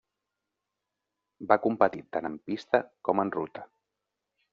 [1.51, 3.63] Va competir tant en pista com en ruta.